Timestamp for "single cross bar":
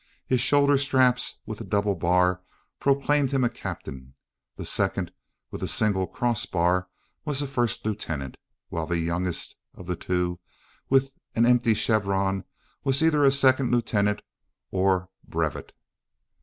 5.67-6.89